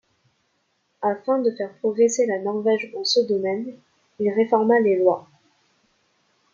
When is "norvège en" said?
2.39-3.03